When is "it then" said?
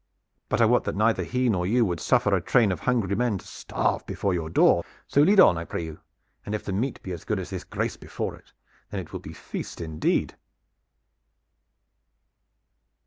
8.35-8.99